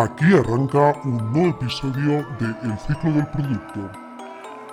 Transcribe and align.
Aquí 0.00 0.24
arranca 0.32 0.98
un 1.04 1.30
nuevo 1.30 1.50
episodio 1.50 2.26
de 2.38 2.46
El 2.62 2.78
ciclo 2.78 3.12
del 3.12 3.26
producto, 3.26 3.90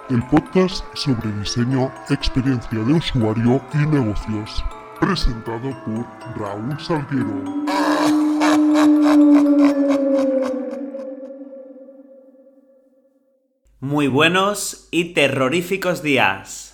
el 0.09 0.25
podcast 0.27 0.85
sobre 0.93 1.29
diseño, 1.33 1.91
experiencia 2.09 2.79
de 2.79 2.93
usuario 2.93 3.61
y 3.73 3.77
negocios, 3.77 4.63
presentado 5.01 5.75
por 5.83 6.07
Raúl 6.39 6.79
Salguero. 6.79 7.43
Muy 13.81 14.07
buenos 14.07 14.87
y 14.91 15.13
terroríficos 15.13 16.01
días. 16.01 16.66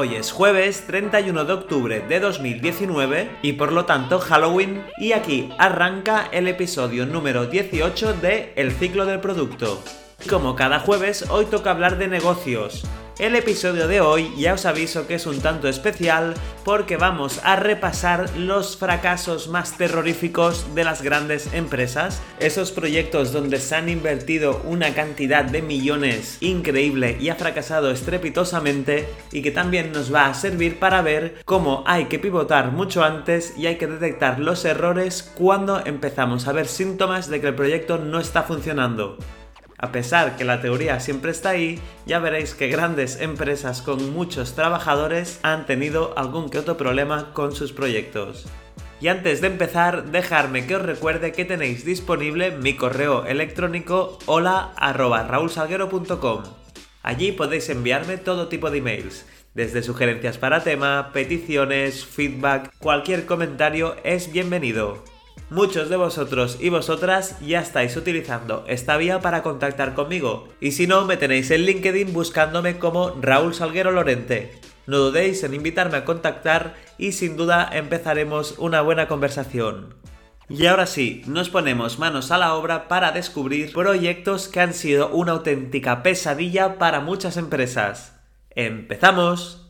Hoy 0.00 0.14
es 0.14 0.30
jueves 0.30 0.84
31 0.86 1.44
de 1.44 1.52
octubre 1.52 2.00
de 2.08 2.20
2019 2.20 3.38
y 3.42 3.54
por 3.54 3.72
lo 3.72 3.84
tanto 3.84 4.20
Halloween 4.20 4.84
y 4.96 5.10
aquí 5.10 5.50
arranca 5.58 6.28
el 6.30 6.46
episodio 6.46 7.04
número 7.04 7.46
18 7.46 8.14
de 8.14 8.52
El 8.54 8.70
ciclo 8.70 9.06
del 9.06 9.18
producto. 9.18 9.82
Como 10.26 10.56
cada 10.56 10.80
jueves, 10.80 11.24
hoy 11.30 11.46
toca 11.46 11.70
hablar 11.70 11.96
de 11.96 12.08
negocios, 12.08 12.84
el 13.18 13.34
episodio 13.34 13.88
de 13.88 14.00
hoy 14.00 14.32
ya 14.36 14.54
os 14.54 14.66
aviso 14.66 15.06
que 15.06 15.14
es 15.14 15.26
un 15.26 15.40
tanto 15.40 15.68
especial 15.68 16.34
porque 16.64 16.96
vamos 16.96 17.40
a 17.44 17.56
repasar 17.56 18.36
los 18.36 18.76
fracasos 18.76 19.48
más 19.48 19.78
terroríficos 19.78 20.74
de 20.74 20.84
las 20.84 21.02
grandes 21.02 21.52
empresas, 21.54 22.20
esos 22.40 22.72
proyectos 22.72 23.32
donde 23.32 23.58
se 23.58 23.74
han 23.74 23.88
invertido 23.88 24.60
una 24.64 24.92
cantidad 24.92 25.44
de 25.44 25.62
millones 25.62 26.36
increíble 26.40 27.16
y 27.18 27.30
ha 27.30 27.36
fracasado 27.36 27.90
estrepitosamente 27.90 29.08
y 29.32 29.40
que 29.40 29.50
también 29.50 29.92
nos 29.92 30.14
va 30.14 30.26
a 30.26 30.34
servir 30.34 30.78
para 30.78 31.00
ver 31.00 31.42
cómo 31.44 31.84
hay 31.86 32.04
que 32.04 32.18
pivotar 32.18 32.70
mucho 32.70 33.02
antes 33.02 33.54
y 33.56 33.66
hay 33.66 33.78
que 33.78 33.86
detectar 33.86 34.40
los 34.40 34.64
errores 34.64 35.22
cuando 35.34 35.84
empezamos 35.86 36.46
a 36.46 36.52
ver 36.52 36.66
síntomas 36.68 37.30
de 37.30 37.40
que 37.40 37.48
el 37.48 37.54
proyecto 37.54 37.98
no 37.98 38.20
está 38.20 38.42
funcionando. 38.42 39.16
A 39.78 39.92
pesar 39.92 40.36
que 40.36 40.44
la 40.44 40.60
teoría 40.60 40.98
siempre 40.98 41.30
está 41.30 41.50
ahí, 41.50 41.78
ya 42.04 42.18
veréis 42.18 42.54
que 42.54 42.66
grandes 42.66 43.20
empresas 43.20 43.80
con 43.80 44.12
muchos 44.12 44.54
trabajadores 44.54 45.38
han 45.42 45.66
tenido 45.66 46.18
algún 46.18 46.50
que 46.50 46.58
otro 46.58 46.76
problema 46.76 47.32
con 47.32 47.54
sus 47.54 47.72
proyectos. 47.72 48.46
Y 49.00 49.06
antes 49.06 49.40
de 49.40 49.46
empezar, 49.46 50.10
dejarme 50.10 50.66
que 50.66 50.74
os 50.74 50.82
recuerde 50.82 51.30
que 51.30 51.44
tenéis 51.44 51.84
disponible 51.84 52.50
mi 52.50 52.74
correo 52.74 53.24
electrónico 53.26 54.18
hola 54.26 54.72
Allí 57.04 57.30
podéis 57.30 57.68
enviarme 57.68 58.18
todo 58.18 58.48
tipo 58.48 58.72
de 58.72 58.78
emails, 58.78 59.24
desde 59.54 59.84
sugerencias 59.84 60.38
para 60.38 60.64
tema, 60.64 61.10
peticiones, 61.12 62.04
feedback, 62.04 62.72
cualquier 62.78 63.26
comentario 63.26 63.94
es 64.02 64.32
bienvenido. 64.32 65.04
Muchos 65.50 65.88
de 65.88 65.96
vosotros 65.96 66.58
y 66.60 66.68
vosotras 66.68 67.38
ya 67.40 67.60
estáis 67.60 67.96
utilizando 67.96 68.64
esta 68.68 68.96
vía 68.96 69.20
para 69.20 69.42
contactar 69.42 69.94
conmigo, 69.94 70.48
y 70.60 70.72
si 70.72 70.86
no, 70.86 71.04
me 71.06 71.16
tenéis 71.16 71.50
en 71.50 71.62
LinkedIn 71.62 72.12
buscándome 72.12 72.78
como 72.78 73.16
Raúl 73.20 73.54
Salguero 73.54 73.90
Lorente. 73.90 74.60
No 74.86 74.98
dudéis 74.98 75.44
en 75.44 75.54
invitarme 75.54 75.98
a 75.98 76.04
contactar 76.04 76.74
y 76.96 77.12
sin 77.12 77.36
duda 77.36 77.68
empezaremos 77.72 78.54
una 78.58 78.80
buena 78.80 79.06
conversación. 79.06 79.94
Y 80.48 80.64
ahora 80.64 80.86
sí, 80.86 81.22
nos 81.26 81.50
ponemos 81.50 81.98
manos 81.98 82.30
a 82.30 82.38
la 82.38 82.54
obra 82.54 82.88
para 82.88 83.12
descubrir 83.12 83.72
proyectos 83.72 84.48
que 84.48 84.60
han 84.60 84.72
sido 84.72 85.10
una 85.10 85.32
auténtica 85.32 86.02
pesadilla 86.02 86.78
para 86.78 87.00
muchas 87.00 87.36
empresas. 87.36 88.18
¡Empezamos! 88.50 89.68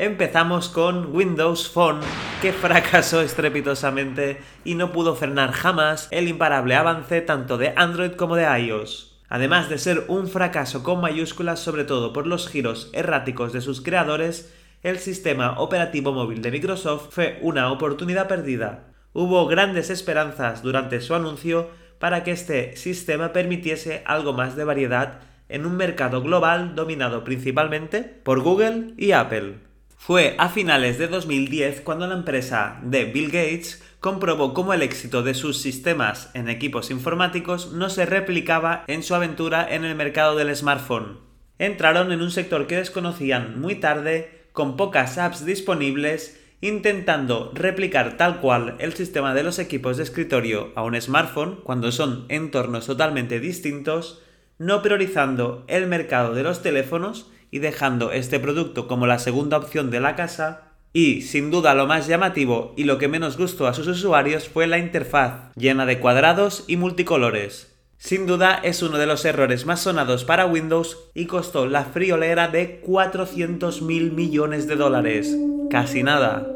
Empezamos 0.00 0.68
con 0.68 1.12
Windows 1.12 1.68
Phone, 1.68 1.98
que 2.40 2.52
fracasó 2.52 3.20
estrepitosamente 3.20 4.40
y 4.64 4.76
no 4.76 4.92
pudo 4.92 5.16
frenar 5.16 5.50
jamás 5.50 6.06
el 6.12 6.28
imparable 6.28 6.76
avance 6.76 7.20
tanto 7.20 7.58
de 7.58 7.72
Android 7.74 8.12
como 8.12 8.36
de 8.36 8.44
iOS. 8.44 9.18
Además 9.28 9.68
de 9.68 9.76
ser 9.76 10.04
un 10.06 10.28
fracaso 10.28 10.84
con 10.84 11.00
mayúsculas 11.00 11.58
sobre 11.58 11.82
todo 11.82 12.12
por 12.12 12.28
los 12.28 12.48
giros 12.48 12.90
erráticos 12.92 13.52
de 13.52 13.60
sus 13.60 13.80
creadores, 13.80 14.54
el 14.84 15.00
sistema 15.00 15.58
operativo 15.58 16.12
móvil 16.12 16.42
de 16.42 16.52
Microsoft 16.52 17.08
fue 17.10 17.40
una 17.42 17.72
oportunidad 17.72 18.28
perdida. 18.28 18.92
Hubo 19.14 19.48
grandes 19.48 19.90
esperanzas 19.90 20.62
durante 20.62 21.00
su 21.00 21.16
anuncio 21.16 21.70
para 21.98 22.22
que 22.22 22.30
este 22.30 22.76
sistema 22.76 23.32
permitiese 23.32 24.04
algo 24.06 24.32
más 24.32 24.54
de 24.54 24.62
variedad 24.62 25.22
en 25.48 25.66
un 25.66 25.76
mercado 25.76 26.22
global 26.22 26.76
dominado 26.76 27.24
principalmente 27.24 28.04
por 28.04 28.42
Google 28.42 28.94
y 28.96 29.10
Apple. 29.10 29.67
Fue 29.98 30.36
a 30.38 30.48
finales 30.48 30.96
de 30.96 31.08
2010 31.08 31.82
cuando 31.82 32.06
la 32.06 32.14
empresa 32.14 32.78
de 32.82 33.04
Bill 33.04 33.26
Gates 33.26 33.82
comprobó 34.00 34.54
cómo 34.54 34.72
el 34.72 34.80
éxito 34.80 35.22
de 35.22 35.34
sus 35.34 35.60
sistemas 35.60 36.30
en 36.32 36.48
equipos 36.48 36.90
informáticos 36.90 37.72
no 37.72 37.90
se 37.90 38.06
replicaba 38.06 38.84
en 38.86 39.02
su 39.02 39.14
aventura 39.14 39.66
en 39.68 39.84
el 39.84 39.96
mercado 39.96 40.34
del 40.36 40.54
smartphone. 40.56 41.18
Entraron 41.58 42.10
en 42.12 42.22
un 42.22 42.30
sector 42.30 42.66
que 42.66 42.76
desconocían 42.76 43.60
muy 43.60 43.74
tarde, 43.74 44.46
con 44.52 44.76
pocas 44.76 45.18
apps 45.18 45.44
disponibles, 45.44 46.40
intentando 46.60 47.50
replicar 47.52 48.16
tal 48.16 48.40
cual 48.40 48.76
el 48.78 48.94
sistema 48.94 49.34
de 49.34 49.42
los 49.42 49.58
equipos 49.58 49.98
de 49.98 50.04
escritorio 50.04 50.72
a 50.74 50.84
un 50.84 50.98
smartphone 50.98 51.60
cuando 51.64 51.92
son 51.92 52.24
entornos 52.28 52.86
totalmente 52.86 53.40
distintos, 53.40 54.22
no 54.58 54.80
priorizando 54.80 55.64
el 55.66 55.86
mercado 55.86 56.34
de 56.34 56.44
los 56.44 56.62
teléfonos 56.62 57.30
y 57.50 57.58
dejando 57.60 58.12
este 58.12 58.38
producto 58.40 58.88
como 58.88 59.06
la 59.06 59.18
segunda 59.18 59.56
opción 59.56 59.90
de 59.90 60.00
la 60.00 60.16
casa, 60.16 60.68
y, 60.92 61.22
sin 61.22 61.50
duda, 61.50 61.74
lo 61.74 61.86
más 61.86 62.06
llamativo 62.06 62.72
y 62.76 62.84
lo 62.84 62.98
que 62.98 63.08
menos 63.08 63.36
gustó 63.36 63.66
a 63.66 63.74
sus 63.74 63.86
usuarios 63.86 64.48
fue 64.48 64.66
la 64.66 64.78
interfaz, 64.78 65.52
llena 65.54 65.86
de 65.86 66.00
cuadrados 66.00 66.64
y 66.66 66.76
multicolores. 66.76 67.74
Sin 67.98 68.26
duda 68.26 68.60
es 68.62 68.82
uno 68.82 68.96
de 68.96 69.06
los 69.06 69.24
errores 69.24 69.66
más 69.66 69.80
sonados 69.80 70.24
para 70.24 70.46
Windows 70.46 70.96
y 71.14 71.26
costó 71.26 71.66
la 71.66 71.84
friolera 71.84 72.48
de 72.48 72.80
400 72.80 73.82
mil 73.82 74.12
millones 74.12 74.68
de 74.68 74.76
dólares. 74.76 75.36
Casi 75.68 76.02
nada. 76.02 76.46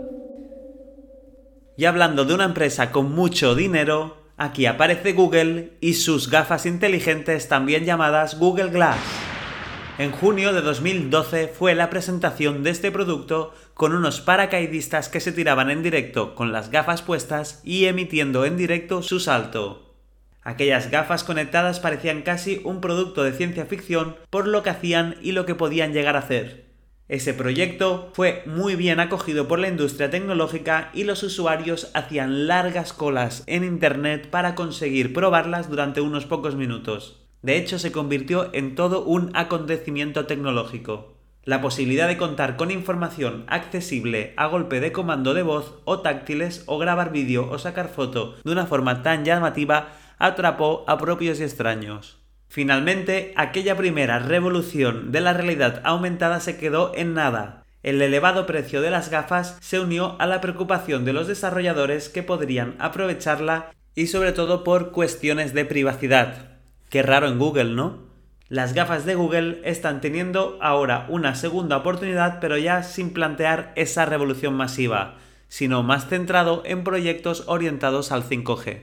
Y 1.77 1.85
hablando 1.85 2.25
de 2.25 2.35
una 2.35 2.45
empresa 2.45 2.93
con 2.93 3.13
mucho 3.13 3.55
dinero, 3.55 4.19
aquí 4.37 4.67
aparece 4.67 5.15
Google 5.15 5.73
y 5.81 5.95
sus 5.95 6.31
gafas 6.31 6.65
inteligentes 6.65 7.49
también 7.49 7.85
llamadas 7.85 8.39
Google 8.39 8.71
Glass. 8.71 9.32
En 9.99 10.11
junio 10.11 10.55
de 10.55 10.63
2012 10.63 11.49
fue 11.49 11.75
la 11.75 11.91
presentación 11.91 12.63
de 12.63 12.71
este 12.71 12.91
producto 12.91 13.53
con 13.75 13.95
unos 13.95 14.23
paracaidistas 14.23 15.11
que 15.11 15.21
se 15.21 15.33
tiraban 15.33 15.71
en 15.71 15.83
directo 15.83 16.35
con 16.35 16.51
las 16.51 16.71
gafas 16.71 17.03
puestas 17.03 17.61
y 17.63 17.85
emitiendo 17.85 18.47
en 18.47 18.57
directo 18.57 19.03
su 19.03 19.21
salto. 19.21 19.95
Aquellas 20.43 20.91
gafas 20.91 21.25
conectadas 21.25 21.79
parecían 21.79 22.23
casi 22.23 22.63
un 22.65 22.81
producto 22.81 23.23
de 23.23 23.33
ciencia 23.33 23.67
ficción 23.67 24.17
por 24.31 24.49
lo 24.49 24.63
que 24.63 24.71
hacían 24.71 25.17
y 25.21 25.33
lo 25.33 25.45
que 25.45 25.55
podían 25.55 25.93
llegar 25.93 26.17
a 26.17 26.21
hacer. 26.21 26.73
Ese 27.09 27.35
proyecto 27.35 28.11
fue 28.15 28.43
muy 28.47 28.77
bien 28.77 28.99
acogido 28.99 29.47
por 29.47 29.59
la 29.59 29.69
industria 29.69 30.09
tecnológica 30.09 30.91
y 30.95 31.05
los 31.05 31.23
usuarios 31.23 31.91
hacían 31.93 32.47
largas 32.47 32.95
colas 32.95 33.45
en 33.47 33.63
Internet 33.63 34.31
para 34.31 34.55
conseguir 34.55 35.13
probarlas 35.13 35.69
durante 35.69 36.01
unos 36.01 36.25
pocos 36.25 36.57
minutos. 36.57 37.22
De 37.43 37.57
hecho, 37.57 37.79
se 37.79 37.93
convirtió 37.93 38.51
en 38.55 38.75
todo 38.75 39.05
un 39.05 39.31
acontecimiento 39.35 40.27
tecnológico. 40.27 41.13
La 41.45 41.61
posibilidad 41.61 42.07
de 42.07 42.17
contar 42.17 42.57
con 42.57 42.71
información 42.71 43.45
accesible 43.49 44.33
a 44.37 44.47
golpe 44.47 44.79
de 44.79 44.93
comando 44.93 45.35
de 45.35 45.43
voz 45.43 45.75
o 45.85 45.99
táctiles 45.99 46.63
o 46.67 46.79
grabar 46.79 47.11
vídeo 47.11 47.51
o 47.51 47.59
sacar 47.59 47.89
foto 47.89 48.37
de 48.45 48.53
una 48.53 48.67
forma 48.67 49.03
tan 49.03 49.25
llamativa 49.25 49.89
atrapó 50.19 50.85
a 50.87 50.99
propios 50.99 51.41
y 51.41 51.43
extraños. 51.43 52.21
Finalmente, 52.47 53.33
aquella 53.35 53.77
primera 53.77 54.21
revolución 54.21 55.11
de 55.11 55.21
la 55.21 55.33
realidad 55.33 55.81
aumentada 55.85 56.39
se 56.39 56.59
quedó 56.59 56.93
en 56.95 57.15
nada. 57.15 57.65
El 57.83 58.01
elevado 58.01 58.47
precio 58.47 58.81
de 58.81 58.91
las 58.91 59.11
gafas 59.11 59.59
se 59.61 59.81
unió 59.81 60.15
a 60.21 60.27
la 60.27 60.41
preocupación 60.41 61.05
de 61.05 61.13
los 61.13 61.27
desarrolladores 61.27 62.09
que 62.09 62.23
podrían 62.23 62.77
aprovecharla 62.79 63.73
y 63.97 64.07
sobre 64.07 64.31
todo 64.31 64.63
por 64.63 64.93
cuestiones 64.93 65.55
de 65.55 65.65
privacidad. 65.65 66.52
Qué 66.93 67.03
raro 67.03 67.27
en 67.27 67.39
Google, 67.39 67.73
¿no? 67.73 68.01
Las 68.51 68.75
gafas 68.75 69.07
de 69.07 69.15
Google 69.15 69.63
están 69.65 70.03
teniendo 70.03 70.59
ahora 70.61 71.07
una 71.09 71.35
segunda 71.35 71.79
oportunidad, 71.79 72.39
pero 72.39 72.59
ya 72.59 72.83
sin 72.83 73.15
plantear 73.15 73.73
esa 73.77 74.05
revolución 74.05 74.53
masiva, 74.53 75.17
sino 75.49 75.83
más 75.83 76.07
centrado 76.11 76.63
en 76.67 76.85
proyectos 76.85 77.45
orientados 77.47 78.13
al 78.13 78.25
5G. 78.25 78.83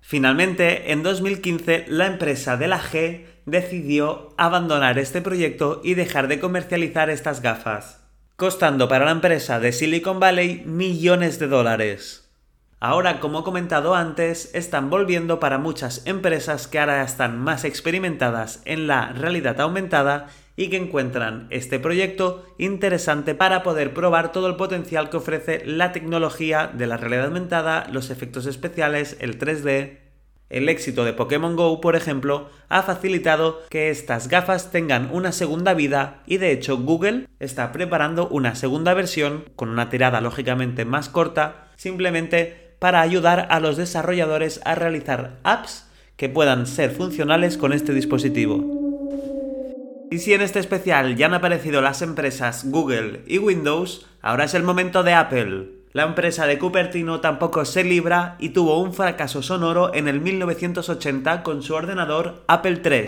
Finalmente, 0.00 0.92
en 0.92 1.02
2015, 1.02 1.86
la 1.88 2.06
empresa 2.06 2.56
de 2.56 2.68
la 2.68 2.78
G 2.78 3.24
decidió 3.44 4.28
abandonar 4.38 4.96
este 5.00 5.20
proyecto 5.20 5.80
y 5.82 5.94
dejar 5.94 6.28
de 6.28 6.38
comercializar 6.38 7.10
estas 7.10 7.42
gafas, 7.42 8.06
costando 8.36 8.86
para 8.86 9.06
la 9.06 9.10
empresa 9.10 9.58
de 9.58 9.72
Silicon 9.72 10.20
Valley 10.20 10.62
millones 10.64 11.40
de 11.40 11.48
dólares. 11.48 12.27
Ahora, 12.80 13.18
como 13.18 13.40
he 13.40 13.42
comentado 13.42 13.96
antes, 13.96 14.54
están 14.54 14.88
volviendo 14.88 15.40
para 15.40 15.58
muchas 15.58 16.06
empresas 16.06 16.68
que 16.68 16.78
ahora 16.78 17.02
están 17.02 17.36
más 17.36 17.64
experimentadas 17.64 18.62
en 18.66 18.86
la 18.86 19.12
realidad 19.12 19.60
aumentada 19.60 20.28
y 20.54 20.70
que 20.70 20.76
encuentran 20.76 21.48
este 21.50 21.80
proyecto 21.80 22.44
interesante 22.56 23.34
para 23.34 23.64
poder 23.64 23.94
probar 23.94 24.30
todo 24.30 24.46
el 24.46 24.54
potencial 24.54 25.10
que 25.10 25.16
ofrece 25.16 25.62
la 25.66 25.90
tecnología 25.90 26.68
de 26.72 26.86
la 26.86 26.96
realidad 26.96 27.26
aumentada, 27.26 27.88
los 27.90 28.10
efectos 28.10 28.46
especiales, 28.46 29.16
el 29.18 29.40
3D. 29.40 29.98
El 30.48 30.68
éxito 30.68 31.04
de 31.04 31.12
Pokémon 31.12 31.56
Go, 31.56 31.80
por 31.80 31.96
ejemplo, 31.96 32.48
ha 32.68 32.82
facilitado 32.82 33.60
que 33.70 33.90
estas 33.90 34.28
gafas 34.28 34.70
tengan 34.70 35.10
una 35.12 35.32
segunda 35.32 35.74
vida 35.74 36.22
y 36.26 36.38
de 36.38 36.52
hecho 36.52 36.78
Google 36.78 37.26
está 37.40 37.72
preparando 37.72 38.28
una 38.28 38.54
segunda 38.54 38.94
versión 38.94 39.44
con 39.56 39.68
una 39.68 39.90
tirada 39.90 40.20
lógicamente 40.20 40.84
más 40.84 41.08
corta, 41.08 41.68
simplemente 41.76 42.67
para 42.78 43.00
ayudar 43.00 43.48
a 43.50 43.60
los 43.60 43.76
desarrolladores 43.76 44.60
a 44.64 44.74
realizar 44.74 45.38
apps 45.42 45.86
que 46.16 46.28
puedan 46.28 46.66
ser 46.66 46.90
funcionales 46.90 47.56
con 47.56 47.72
este 47.72 47.92
dispositivo. 47.92 48.78
Y 50.10 50.18
si 50.18 50.32
en 50.32 50.40
este 50.40 50.58
especial 50.58 51.16
ya 51.16 51.26
han 51.26 51.34
aparecido 51.34 51.82
las 51.82 52.02
empresas 52.02 52.64
Google 52.70 53.22
y 53.26 53.38
Windows, 53.38 54.06
ahora 54.22 54.44
es 54.44 54.54
el 54.54 54.62
momento 54.62 55.02
de 55.02 55.12
Apple. 55.12 55.68
La 55.92 56.04
empresa 56.04 56.46
de 56.46 56.58
Cupertino 56.58 57.20
tampoco 57.20 57.64
se 57.64 57.84
libra 57.84 58.36
y 58.38 58.50
tuvo 58.50 58.80
un 58.80 58.94
fracaso 58.94 59.42
sonoro 59.42 59.94
en 59.94 60.08
el 60.08 60.20
1980 60.20 61.42
con 61.42 61.62
su 61.62 61.74
ordenador 61.74 62.42
Apple 62.46 62.80
III. 62.84 63.06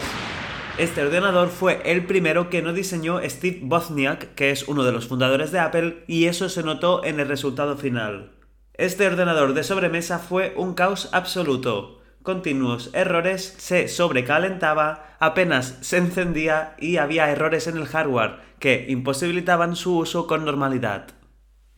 Este 0.79 1.03
ordenador 1.03 1.49
fue 1.49 1.83
el 1.85 2.05
primero 2.07 2.49
que 2.49 2.63
no 2.63 2.73
diseñó 2.73 3.21
Steve 3.23 3.61
Wozniak, 3.65 4.35
que 4.35 4.51
es 4.51 4.67
uno 4.67 4.85
de 4.85 4.93
los 4.93 5.07
fundadores 5.09 5.53
de 5.53 5.59
Apple, 5.59 6.05
y 6.07 6.27
eso 6.27 6.49
se 6.49 6.63
notó 6.63 7.05
en 7.05 7.21
el 7.21 7.29
resultado 7.29 7.77
final. 7.77 8.31
Este 8.81 9.07
ordenador 9.07 9.53
de 9.53 9.63
sobremesa 9.63 10.19
fue 10.19 10.55
un 10.57 10.73
caos 10.73 11.11
absoluto. 11.13 12.01
Continuos 12.23 12.89
errores, 12.95 13.55
se 13.59 13.89
sobrecalentaba, 13.89 15.17
apenas 15.19 15.77
se 15.83 15.99
encendía 15.99 16.77
y 16.79 16.97
había 16.97 17.31
errores 17.31 17.67
en 17.67 17.77
el 17.77 17.85
hardware 17.85 18.37
que 18.59 18.87
imposibilitaban 18.89 19.77
su 19.77 19.99
uso 19.99 20.27
con 20.27 20.47
normalidad. 20.47 21.09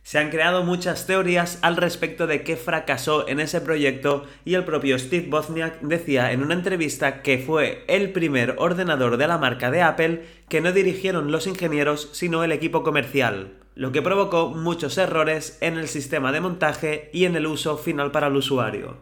Se 0.04 0.20
han 0.20 0.30
creado 0.30 0.62
muchas 0.62 1.04
teorías 1.08 1.58
al 1.62 1.76
respecto 1.76 2.28
de 2.28 2.44
qué 2.44 2.54
fracasó 2.54 3.26
en 3.26 3.40
ese 3.40 3.60
proyecto 3.60 4.24
y 4.44 4.54
el 4.54 4.64
propio 4.64 4.96
Steve 4.96 5.28
Wozniak 5.28 5.80
decía 5.80 6.30
en 6.30 6.40
una 6.40 6.54
entrevista 6.54 7.22
que 7.22 7.38
fue 7.38 7.84
el 7.88 8.12
primer 8.12 8.54
ordenador 8.58 9.16
de 9.16 9.26
la 9.26 9.38
marca 9.38 9.72
de 9.72 9.82
Apple 9.82 10.24
que 10.48 10.60
no 10.60 10.70
dirigieron 10.70 11.32
los 11.32 11.48
ingenieros 11.48 12.10
sino 12.12 12.44
el 12.44 12.52
equipo 12.52 12.84
comercial 12.84 13.61
lo 13.74 13.92
que 13.92 14.02
provocó 14.02 14.50
muchos 14.50 14.98
errores 14.98 15.58
en 15.60 15.78
el 15.78 15.88
sistema 15.88 16.32
de 16.32 16.40
montaje 16.40 17.10
y 17.12 17.24
en 17.24 17.36
el 17.36 17.46
uso 17.46 17.78
final 17.78 18.10
para 18.10 18.26
el 18.26 18.36
usuario. 18.36 18.96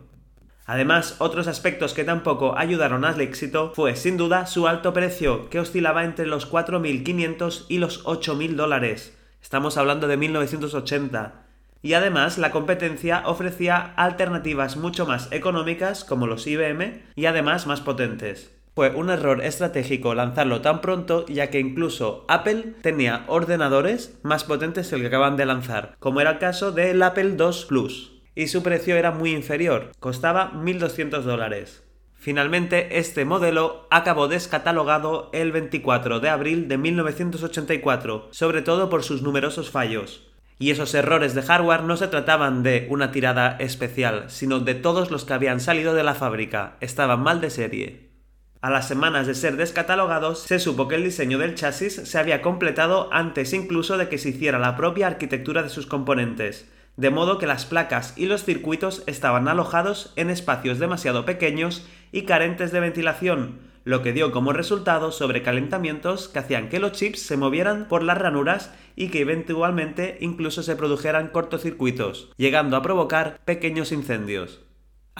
Además, 0.66 1.16
otros 1.18 1.48
aspectos 1.48 1.94
que 1.94 2.04
tampoco 2.04 2.56
ayudaron 2.56 3.04
al 3.04 3.20
éxito 3.20 3.72
fue 3.74 3.96
sin 3.96 4.16
duda 4.16 4.46
su 4.46 4.68
alto 4.68 4.92
precio, 4.92 5.50
que 5.50 5.58
oscilaba 5.58 6.04
entre 6.04 6.26
los 6.26 6.48
4.500 6.48 7.64
y 7.68 7.78
los 7.78 8.04
8.000 8.04 8.54
dólares. 8.54 9.18
Estamos 9.42 9.76
hablando 9.76 10.06
de 10.06 10.16
1980. 10.16 11.46
Y 11.82 11.94
además 11.94 12.38
la 12.38 12.52
competencia 12.52 13.24
ofrecía 13.26 13.94
alternativas 13.96 14.76
mucho 14.76 15.06
más 15.06 15.32
económicas 15.32 16.04
como 16.04 16.28
los 16.28 16.46
IBM 16.46 17.02
y 17.16 17.26
además 17.26 17.66
más 17.66 17.80
potentes. 17.80 18.54
Fue 18.74 18.90
un 18.90 19.10
error 19.10 19.42
estratégico 19.42 20.14
lanzarlo 20.14 20.60
tan 20.60 20.80
pronto 20.80 21.26
ya 21.26 21.50
que 21.50 21.58
incluso 21.58 22.24
Apple 22.28 22.74
tenía 22.82 23.24
ordenadores 23.26 24.18
más 24.22 24.44
potentes 24.44 24.88
que 24.88 24.94
el 24.94 25.00
que 25.02 25.08
acaban 25.08 25.36
de 25.36 25.46
lanzar, 25.46 25.96
como 25.98 26.20
era 26.20 26.30
el 26.30 26.38
caso 26.38 26.72
del 26.72 27.02
Apple 27.02 27.36
II 27.38 27.66
Plus, 27.68 28.22
y 28.34 28.46
su 28.46 28.62
precio 28.62 28.96
era 28.96 29.10
muy 29.10 29.32
inferior, 29.32 29.90
costaba 29.98 30.52
1.200 30.52 31.22
dólares. 31.22 31.84
Finalmente, 32.14 32.98
este 32.98 33.24
modelo 33.24 33.86
acabó 33.90 34.28
descatalogado 34.28 35.30
el 35.32 35.52
24 35.52 36.20
de 36.20 36.28
abril 36.28 36.68
de 36.68 36.76
1984, 36.76 38.28
sobre 38.30 38.60
todo 38.60 38.90
por 38.90 39.02
sus 39.02 39.22
numerosos 39.22 39.70
fallos. 39.70 40.30
Y 40.58 40.70
esos 40.70 40.92
errores 40.92 41.34
de 41.34 41.40
hardware 41.40 41.84
no 41.84 41.96
se 41.96 42.08
trataban 42.08 42.62
de 42.62 42.86
una 42.90 43.10
tirada 43.10 43.56
especial, 43.58 44.24
sino 44.28 44.60
de 44.60 44.74
todos 44.74 45.10
los 45.10 45.24
que 45.24 45.32
habían 45.32 45.60
salido 45.60 45.94
de 45.94 46.02
la 46.02 46.14
fábrica, 46.14 46.76
estaban 46.80 47.22
mal 47.22 47.40
de 47.40 47.48
serie. 47.48 48.09
A 48.62 48.68
las 48.68 48.88
semanas 48.88 49.26
de 49.26 49.34
ser 49.34 49.56
descatalogados, 49.56 50.40
se 50.40 50.58
supo 50.58 50.86
que 50.86 50.96
el 50.96 51.04
diseño 51.04 51.38
del 51.38 51.54
chasis 51.54 51.94
se 51.94 52.18
había 52.18 52.42
completado 52.42 53.08
antes 53.10 53.54
incluso 53.54 53.96
de 53.96 54.10
que 54.10 54.18
se 54.18 54.28
hiciera 54.28 54.58
la 54.58 54.76
propia 54.76 55.06
arquitectura 55.06 55.62
de 55.62 55.70
sus 55.70 55.86
componentes, 55.86 56.70
de 56.98 57.08
modo 57.08 57.38
que 57.38 57.46
las 57.46 57.64
placas 57.64 58.12
y 58.18 58.26
los 58.26 58.44
circuitos 58.44 59.02
estaban 59.06 59.48
alojados 59.48 60.12
en 60.16 60.28
espacios 60.28 60.78
demasiado 60.78 61.24
pequeños 61.24 61.86
y 62.12 62.22
carentes 62.22 62.70
de 62.70 62.80
ventilación, 62.80 63.60
lo 63.84 64.02
que 64.02 64.12
dio 64.12 64.30
como 64.30 64.52
resultado 64.52 65.10
sobrecalentamientos 65.10 66.28
que 66.28 66.40
hacían 66.40 66.68
que 66.68 66.80
los 66.80 66.92
chips 66.92 67.22
se 67.22 67.38
movieran 67.38 67.88
por 67.88 68.02
las 68.02 68.18
ranuras 68.18 68.74
y 68.94 69.08
que 69.08 69.22
eventualmente 69.22 70.18
incluso 70.20 70.62
se 70.62 70.76
produjeran 70.76 71.28
cortocircuitos, 71.28 72.30
llegando 72.36 72.76
a 72.76 72.82
provocar 72.82 73.40
pequeños 73.46 73.90
incendios. 73.90 74.60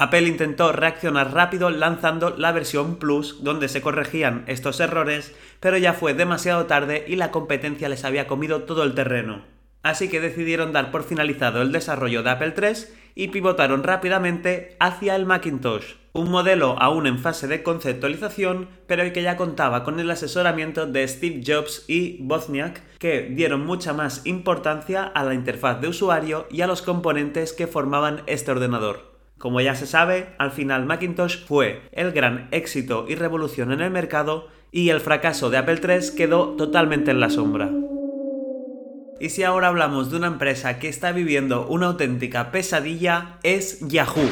Apple 0.01 0.23
intentó 0.23 0.73
reaccionar 0.73 1.35
rápido 1.35 1.69
lanzando 1.69 2.31
la 2.31 2.53
versión 2.53 2.97
Plus 2.97 3.45
donde 3.45 3.69
se 3.69 3.83
corregían 3.83 4.45
estos 4.47 4.81
errores, 4.81 5.35
pero 5.61 5.77
ya 5.77 5.93
fue 5.93 6.15
demasiado 6.15 6.65
tarde 6.65 7.05
y 7.07 7.17
la 7.17 7.31
competencia 7.31 7.91
les 7.91 8.07
había 8.07 8.27
comido 8.27 8.63
todo 8.63 8.83
el 8.83 8.95
terreno. 8.95 9.43
Así 9.83 10.09
que 10.09 10.23
decidieron 10.23 10.73
dar 10.73 10.91
por 10.91 11.05
finalizado 11.05 11.61
el 11.61 11.71
desarrollo 11.71 12.23
de 12.23 12.31
Apple 12.31 12.55
III 12.57 12.95
y 13.15 13.29
pivotaron 13.29 13.83
rápidamente 13.83 14.75
hacia 14.81 15.15
el 15.17 15.27
Macintosh, 15.27 15.97
un 16.15 16.31
modelo 16.31 16.81
aún 16.81 17.07
en 17.07 17.19
fase 17.19 17.47
de 17.47 17.63
conceptualización, 17.63 18.71
pero 18.87 19.13
que 19.13 19.23
ya 19.23 19.37
contaba 19.37 19.85
con 19.85 20.01
el 20.01 20.11
asesoramiento 20.11 20.87
de 20.87 21.07
Steve 21.07 21.43
Jobs 21.47 21.85
y 21.89 22.23
Wozniak, 22.23 22.97
que 22.97 23.29
dieron 23.33 23.67
mucha 23.67 23.93
más 23.93 24.25
importancia 24.25 25.03
a 25.05 25.25
la 25.25 25.35
interfaz 25.35 25.79
de 25.83 25.89
usuario 25.89 26.47
y 26.51 26.63
a 26.63 26.67
los 26.67 26.81
componentes 26.81 27.53
que 27.53 27.67
formaban 27.67 28.23
este 28.27 28.51
ordenador. 28.51 29.10
Como 29.41 29.63
ya 29.63 29.75
se 29.75 29.87
sabe, 29.87 30.35
al 30.37 30.51
final 30.51 30.85
Macintosh 30.85 31.47
fue 31.47 31.89
el 31.93 32.13
gran 32.13 32.49
éxito 32.51 33.07
y 33.09 33.15
revolución 33.15 33.73
en 33.73 33.81
el 33.81 33.91
mercado 33.91 34.49
y 34.71 34.91
el 34.91 35.01
fracaso 35.01 35.49
de 35.49 35.57
Apple 35.57 35.81
III 35.83 36.15
quedó 36.15 36.57
totalmente 36.57 37.11
en 37.11 37.21
la 37.21 37.31
sombra. 37.31 37.71
Y 39.19 39.31
si 39.31 39.43
ahora 39.43 39.69
hablamos 39.69 40.11
de 40.11 40.19
una 40.19 40.27
empresa 40.27 40.79
que 40.79 40.91
está 40.91 41.13
viviendo 41.13 41.67
una 41.69 41.87
auténtica 41.87 42.51
pesadilla, 42.51 43.39
es 43.43 43.81
Yahoo. 43.81 44.29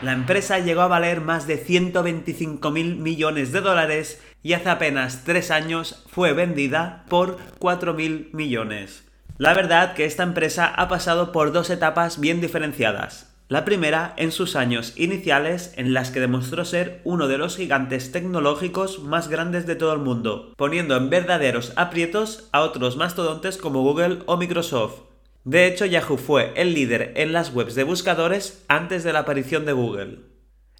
La 0.00 0.14
empresa 0.14 0.58
llegó 0.58 0.80
a 0.80 0.88
valer 0.88 1.20
más 1.20 1.46
de 1.46 1.58
125 1.58 2.70
mil 2.70 2.96
millones 2.96 3.52
de 3.52 3.60
dólares 3.60 4.22
y 4.42 4.54
hace 4.54 4.70
apenas 4.70 5.24
3 5.24 5.50
años 5.50 6.06
fue 6.08 6.32
vendida 6.32 7.04
por 7.10 7.36
4 7.58 7.92
mil 7.92 8.30
millones. 8.32 9.04
La 9.36 9.52
verdad 9.52 9.92
que 9.92 10.06
esta 10.06 10.22
empresa 10.22 10.66
ha 10.66 10.88
pasado 10.88 11.30
por 11.30 11.52
dos 11.52 11.68
etapas 11.68 12.20
bien 12.20 12.40
diferenciadas. 12.40 13.27
La 13.50 13.64
primera 13.64 14.12
en 14.18 14.30
sus 14.30 14.56
años 14.56 14.92
iniciales 14.96 15.72
en 15.76 15.94
las 15.94 16.10
que 16.10 16.20
demostró 16.20 16.66
ser 16.66 17.00
uno 17.04 17.28
de 17.28 17.38
los 17.38 17.56
gigantes 17.56 18.12
tecnológicos 18.12 19.02
más 19.02 19.28
grandes 19.28 19.66
de 19.66 19.74
todo 19.74 19.94
el 19.94 20.00
mundo, 20.00 20.52
poniendo 20.58 20.98
en 20.98 21.08
verdaderos 21.08 21.72
aprietos 21.76 22.50
a 22.52 22.60
otros 22.60 22.98
mastodontes 22.98 23.56
como 23.56 23.80
Google 23.80 24.18
o 24.26 24.36
Microsoft. 24.36 25.00
De 25.44 25.66
hecho, 25.66 25.86
Yahoo 25.86 26.18
fue 26.18 26.52
el 26.56 26.74
líder 26.74 27.14
en 27.16 27.32
las 27.32 27.54
webs 27.54 27.74
de 27.74 27.84
buscadores 27.84 28.66
antes 28.68 29.02
de 29.02 29.14
la 29.14 29.20
aparición 29.20 29.64
de 29.64 29.72
Google. 29.72 30.18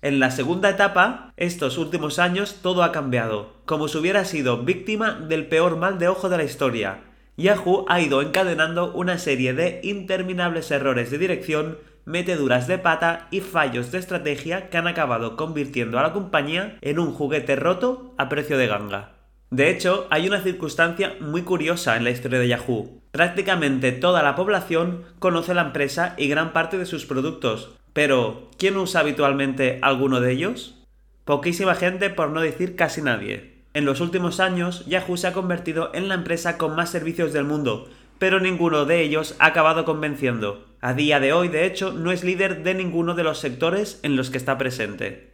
En 0.03 0.21
la 0.21 0.31
segunda 0.31 0.69
etapa, 0.69 1.33
estos 1.39 1.79
últimos 1.79 2.19
años 2.19 2.57
todo 2.61 2.83
ha 2.83 2.93
cambiado, 2.93 3.55
como 3.65 3.89
si 3.89 3.97
hubiera 3.97 4.27
sido 4.27 4.63
víctima 4.63 5.13
del 5.13 5.47
peor 5.47 5.79
mal 5.79 5.99
de 5.99 6.09
ojo 6.09 6.29
de 6.29 6.37
la 6.37 6.45
historia. 6.45 7.01
Yahoo 7.39 7.87
ha 7.89 8.03
ido 8.03 8.21
encadenando 8.21 8.93
una 8.93 9.17
serie 9.17 9.55
de 9.55 9.81
interminables 9.85 10.71
errores 10.71 11.11
de 11.11 11.17
dirección 11.17 11.79
meteduras 12.09 12.67
de 12.67 12.79
pata 12.79 13.29
y 13.31 13.41
fallos 13.41 13.93
de 13.93 13.99
estrategia 13.99 14.71
que 14.71 14.79
han 14.79 14.87
acabado 14.87 15.37
convirtiendo 15.37 15.99
a 15.99 16.03
la 16.03 16.15
compañía 16.15 16.79
en 16.81 16.99
un 16.99 17.13
juguete 17.13 17.55
roto 17.55 18.15
a 18.17 18.31
precio 18.31 18.57
de 18.57 18.67
ganga. 18.67 19.13
De 19.51 19.71
hecho, 19.71 20.07
hay 20.11 20.27
una 20.27 20.41
circunstancia 20.41 21.17
muy 21.21 21.43
curiosa 21.43 21.97
en 21.97 22.05
la 22.05 22.11
historia 22.11 22.39
de 22.39 22.49
Yahoo. 22.49 23.03
Prácticamente 23.13 23.93
toda 23.93 24.23
la 24.23 24.37
población 24.37 25.05
conoce 25.19 25.53
la 25.53 25.63
empresa 25.63 26.15
y 26.17 26.29
gran 26.29 26.55
parte 26.55 26.79
de 26.79 26.87
sus 26.87 27.05
productos, 27.05 27.77
pero 27.93 28.51
¿quién 28.59 28.79
usa 28.79 29.03
habitualmente 29.03 29.79
alguno 29.83 30.21
de 30.21 30.33
ellos? 30.33 30.77
Poquísima 31.25 31.75
gente, 31.75 32.09
por 32.09 32.31
no 32.31 32.41
decir 32.41 32.75
casi 32.75 33.03
nadie. 33.03 33.59
En 33.75 33.85
los 33.85 34.01
últimos 34.01 34.41
años, 34.41 34.85
Yahoo 34.87 35.19
se 35.19 35.27
ha 35.27 35.35
convertido 35.35 35.91
en 35.93 36.09
la 36.09 36.15
empresa 36.15 36.57
con 36.57 36.75
más 36.75 36.91
servicios 36.91 37.35
del 37.35 37.45
mundo, 37.45 37.89
pero 38.19 38.41
ninguno 38.41 38.85
de 38.85 39.03
ellos 39.03 39.37
ha 39.39 39.47
acabado 39.47 39.85
convenciendo. 39.85 40.67
A 40.81 40.95
día 40.95 41.21
de 41.21 41.33
hoy, 41.33 41.49
de 41.49 41.67
hecho, 41.67 41.93
no 41.93 42.13
es 42.13 42.25
líder 42.25 42.63
de 42.63 42.75
ninguno 42.75 43.15
de 43.15 43.25
los 43.25 43.39
sectores 43.39 44.01
en 44.03 44.17
los 44.17 44.31
que 44.31 44.39
está 44.39 44.59
presente. 44.59 45.33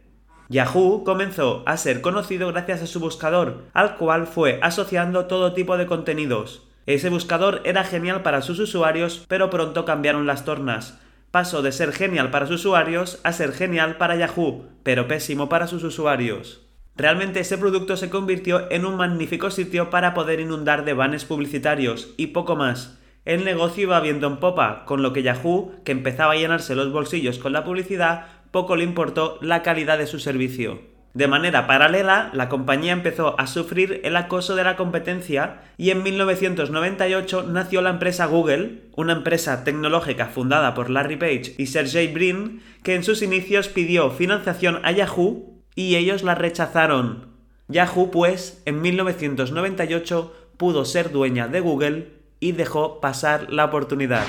Yahoo 0.49 1.03
comenzó 1.03 1.63
a 1.65 1.77
ser 1.77 2.01
conocido 2.01 2.51
gracias 2.51 2.83
a 2.83 2.87
su 2.87 2.99
buscador, 2.99 3.63
al 3.73 3.95
cual 3.95 4.27
fue 4.27 4.59
asociando 4.61 5.25
todo 5.25 5.53
tipo 5.53 5.77
de 5.77 5.87
contenidos. 5.87 6.67
Ese 6.85 7.09
buscador 7.09 7.61
era 7.65 7.83
genial 7.83 8.21
para 8.21 8.43
sus 8.43 8.59
usuarios, 8.59 9.25
pero 9.27 9.49
pronto 9.49 9.85
cambiaron 9.85 10.27
las 10.27 10.45
tornas. 10.45 10.99
pasó 11.31 11.61
de 11.61 11.73
ser 11.73 11.91
genial 11.91 12.31
para 12.31 12.47
sus 12.47 12.61
usuarios 12.61 13.19
a 13.23 13.33
ser 13.33 13.51
genial 13.51 13.97
para 13.97 14.15
Yahoo, 14.15 14.69
pero 14.83 15.07
pésimo 15.07 15.49
para 15.49 15.67
sus 15.67 15.83
usuarios. 15.83 16.64
Realmente 16.97 17.41
ese 17.41 17.57
producto 17.57 17.97
se 17.97 18.09
convirtió 18.09 18.71
en 18.71 18.85
un 18.85 18.95
magnífico 18.95 19.51
sitio 19.51 19.89
para 19.89 20.13
poder 20.13 20.39
inundar 20.39 20.85
de 20.85 20.93
banners 20.93 21.25
publicitarios 21.25 22.13
y 22.15 22.27
poco 22.27 22.55
más. 22.55 22.97
El 23.25 23.43
negocio 23.43 23.83
iba 23.83 23.99
viendo 23.99 24.27
en 24.27 24.37
popa, 24.37 24.85
con 24.85 25.01
lo 25.01 25.11
que 25.11 25.23
Yahoo, 25.23 25.73
que 25.83 25.91
empezaba 25.91 26.33
a 26.33 26.35
llenarse 26.35 26.73
los 26.73 26.93
bolsillos 26.93 27.37
con 27.37 27.51
la 27.51 27.65
publicidad, 27.65 28.27
poco 28.51 28.77
le 28.77 28.85
importó 28.85 29.37
la 29.41 29.61
calidad 29.61 29.97
de 29.97 30.07
su 30.07 30.19
servicio. 30.19 30.79
De 31.13 31.27
manera 31.27 31.65
paralela, 31.65 32.29
la 32.33 32.49
compañía 32.49 32.93
empezó 32.93 33.39
a 33.39 33.47
sufrir 33.47 34.01
el 34.03 34.15
acoso 34.15 34.55
de 34.55 34.63
la 34.63 34.75
competencia 34.75 35.61
y 35.77 35.89
en 35.89 36.03
1998 36.03 37.43
nació 37.49 37.81
la 37.81 37.89
empresa 37.89 38.25
Google, 38.25 38.83
una 38.95 39.13
empresa 39.13 39.63
tecnológica 39.63 40.27
fundada 40.27 40.73
por 40.73 40.89
Larry 40.89 41.15
Page 41.15 41.55
y 41.57 41.67
Sergey 41.67 42.13
Brin, 42.13 42.61
que 42.83 42.95
en 42.95 43.03
sus 43.03 43.21
inicios 43.21 43.69
pidió 43.69 44.11
financiación 44.11 44.79
a 44.83 44.91
Yahoo 44.91 45.54
y 45.75 45.95
ellos 45.95 46.23
la 46.23 46.35
rechazaron. 46.35 47.27
Yahoo, 47.67 48.09
pues, 48.11 48.61
en 48.65 48.81
1998 48.81 50.33
pudo 50.57 50.85
ser 50.85 51.11
dueña 51.11 51.47
de 51.47 51.59
Google 51.59 52.13
y 52.39 52.53
dejó 52.53 53.01
pasar 53.01 53.51
la 53.51 53.65
oportunidad. 53.65 54.25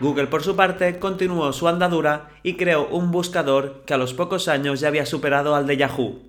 Google, 0.00 0.26
por 0.26 0.42
su 0.42 0.56
parte, 0.56 0.98
continuó 0.98 1.52
su 1.52 1.68
andadura 1.68 2.28
y 2.42 2.54
creó 2.54 2.86
un 2.88 3.10
buscador 3.10 3.82
que 3.86 3.94
a 3.94 3.96
los 3.96 4.12
pocos 4.12 4.48
años 4.48 4.80
ya 4.80 4.88
había 4.88 5.06
superado 5.06 5.54
al 5.54 5.66
de 5.66 5.76
Yahoo. 5.76 6.20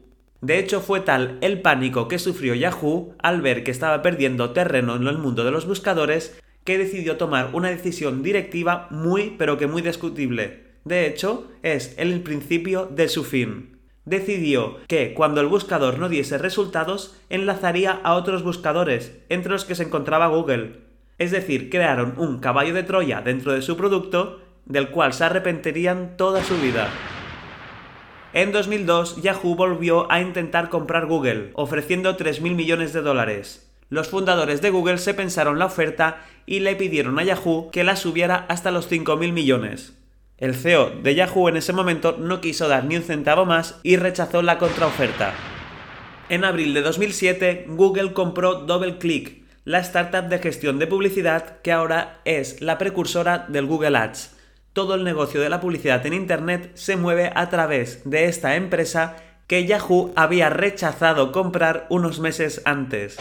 De 0.41 0.59
hecho, 0.59 0.81
fue 0.81 0.99
tal 0.99 1.39
el 1.41 1.61
pánico 1.61 2.07
que 2.07 2.19
sufrió 2.19 2.53
Yahoo 2.53 3.15
al 3.19 3.41
ver 3.41 3.63
que 3.63 3.71
estaba 3.71 4.01
perdiendo 4.01 4.51
terreno 4.51 4.95
en 4.95 5.07
el 5.07 5.17
mundo 5.17 5.43
de 5.43 5.51
los 5.51 5.65
buscadores 5.65 6.39
que 6.63 6.77
decidió 6.77 7.17
tomar 7.17 7.49
una 7.53 7.69
decisión 7.69 8.21
directiva 8.21 8.87
muy 8.91 9.35
pero 9.37 9.57
que 9.57 9.67
muy 9.67 9.81
discutible, 9.81 10.64
de 10.85 11.07
hecho, 11.07 11.47
es 11.63 11.95
el 11.97 12.21
principio 12.21 12.85
de 12.85 13.09
su 13.09 13.23
fin. 13.23 13.79
Decidió 14.05 14.77
que 14.87 15.15
cuando 15.15 15.41
el 15.41 15.47
buscador 15.47 15.97
no 15.97 16.09
diese 16.09 16.37
resultados, 16.37 17.19
enlazaría 17.29 17.99
a 18.03 18.13
otros 18.13 18.43
buscadores, 18.43 19.17
entre 19.29 19.51
los 19.51 19.65
que 19.65 19.73
se 19.73 19.81
encontraba 19.81 20.27
Google. 20.27 20.81
Es 21.17 21.31
decir, 21.31 21.71
crearon 21.71 22.13
un 22.17 22.39
caballo 22.39 22.75
de 22.75 22.83
Troya 22.83 23.21
dentro 23.21 23.51
de 23.53 23.63
su 23.63 23.75
producto, 23.75 24.41
del 24.65 24.89
cual 24.89 25.13
se 25.13 25.23
arrepentirían 25.23 26.17
toda 26.17 26.43
su 26.43 26.55
vida. 26.57 26.87
En 28.33 28.51
2002, 28.51 29.23
Yahoo 29.23 29.55
volvió 29.55 30.11
a 30.11 30.21
intentar 30.21 30.69
comprar 30.69 31.07
Google, 31.07 31.49
ofreciendo 31.53 32.15
3.000 32.15 32.53
millones 32.53 32.93
de 32.93 33.01
dólares. 33.01 33.71
Los 33.89 34.09
fundadores 34.09 34.61
de 34.61 34.69
Google 34.69 34.99
se 34.99 35.15
pensaron 35.15 35.57
la 35.57 35.65
oferta 35.65 36.21
y 36.45 36.59
le 36.59 36.75
pidieron 36.75 37.17
a 37.17 37.23
Yahoo 37.23 37.71
que 37.71 37.83
la 37.83 37.95
subiera 37.95 38.45
hasta 38.49 38.69
los 38.69 38.91
5.000 38.91 39.31
millones. 39.31 39.97
El 40.37 40.53
CEO 40.53 40.89
de 40.89 41.15
Yahoo 41.15 41.47
en 41.47 41.55
ese 41.55 41.71
momento 41.71 42.17
no 42.19 42.41
quiso 42.41 42.67
dar 42.67 42.83
ni 42.83 42.97
un 42.97 43.03
centavo 43.03 43.45
más 43.45 43.79
y 43.83 43.95
rechazó 43.95 44.41
la 44.41 44.57
contraoferta. 44.57 45.33
En 46.27 46.43
abril 46.43 46.73
de 46.73 46.81
2007, 46.81 47.67
Google 47.69 48.11
compró 48.11 48.55
DoubleClick, 48.55 49.45
la 49.63 49.79
startup 49.79 50.27
de 50.27 50.39
gestión 50.39 50.77
de 50.77 50.87
publicidad 50.87 51.61
que 51.61 51.71
ahora 51.71 52.19
es 52.25 52.61
la 52.61 52.77
precursora 52.77 53.45
del 53.47 53.65
Google 53.65 53.97
Ads. 53.97 54.35
Todo 54.73 54.95
el 54.95 55.05
negocio 55.05 55.39
de 55.39 55.47
la 55.47 55.61
publicidad 55.61 56.05
en 56.05 56.13
Internet 56.13 56.71
se 56.73 56.97
mueve 56.97 57.31
a 57.33 57.49
través 57.49 58.01
de 58.03 58.25
esta 58.25 58.57
empresa 58.57 59.15
que 59.47 59.65
Yahoo 59.65 60.11
había 60.17 60.49
rechazado 60.49 61.31
comprar 61.31 61.85
unos 61.89 62.19
meses 62.19 62.61
antes. 62.65 63.15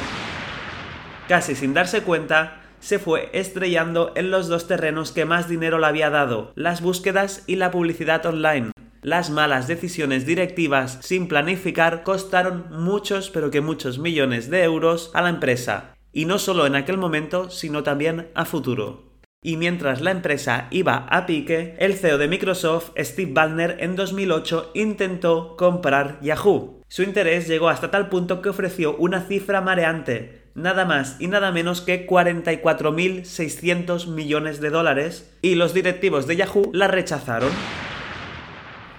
Casi 1.29 1.55
sin 1.55 1.75
darse 1.75 2.03
cuenta, 2.03 2.64
se 2.85 2.99
fue 2.99 3.31
estrellando 3.33 4.13
en 4.15 4.31
los 4.31 4.49
dos 4.49 4.67
terrenos 4.67 5.11
que 5.11 5.25
más 5.25 5.49
dinero 5.49 5.79
le 5.79 5.87
había 5.87 6.11
dado, 6.11 6.53
las 6.55 6.83
búsquedas 6.83 7.43
y 7.47 7.57
la 7.57 7.71
publicidad 7.71 8.27
online. 8.27 8.73
Las 9.01 9.31
malas 9.31 9.67
decisiones 9.67 10.27
directivas 10.27 10.99
sin 11.01 11.27
planificar 11.27 12.03
costaron 12.03 12.67
muchos 12.71 13.31
pero 13.31 13.51
que 13.51 13.63
muchos 13.63 13.99
millones 13.99 14.51
de 14.51 14.65
euros 14.65 15.11
a 15.15 15.23
la 15.23 15.31
empresa, 15.31 15.95
y 16.13 16.27
no 16.27 16.39
solo 16.39 16.67
en 16.67 16.75
aquel 16.75 16.99
momento, 16.99 17.49
sino 17.49 17.83
también 17.83 18.29
a 18.35 18.45
futuro. 18.45 19.15
Y 19.43 19.57
mientras 19.57 20.03
la 20.03 20.11
empresa 20.11 20.69
iba 20.71 21.07
a 21.09 21.25
pique, 21.25 21.77
el 21.79 21.95
CEO 21.95 22.19
de 22.19 22.29
Microsoft, 22.29 22.91
Steve 22.99 23.33
Ballmer, 23.33 23.79
en 23.81 23.97
2008 23.97 24.73
intentó 24.75 25.57
comprar 25.57 26.19
Yahoo. 26.21 26.83
Su 26.89 27.03
interés 27.03 27.49
llegó 27.49 27.71
hasta 27.71 27.91
tal 27.91 28.11
punto 28.11 28.43
que 28.43 28.51
ofreció 28.51 28.95
una 28.97 29.23
cifra 29.23 29.63
mareante, 29.63 30.44
nada 30.55 30.85
más 30.85 31.17
y 31.21 31.29
nada 31.29 31.53
menos 31.53 31.81
que 31.81 32.07
44.600 32.07 34.09
millones 34.09 34.61
de 34.61 34.69
dólares 34.71 35.33
y 35.43 35.55
los 35.57 35.75
directivos 35.75 36.27
de 36.27 36.37
Yahoo 36.37 36.71
la 36.73 36.89
rechazaron. 36.89 37.51